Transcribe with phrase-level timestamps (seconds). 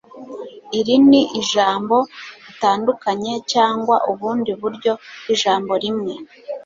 [0.79, 1.95] iri ni ijambo
[2.45, 4.91] ritandukanye cyangwa ubundi buryo
[5.23, 6.13] bwijambo rimwe